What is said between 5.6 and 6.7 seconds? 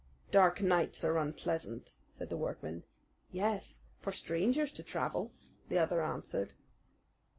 the other answered.